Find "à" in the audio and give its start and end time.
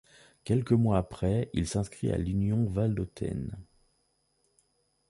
2.11-2.17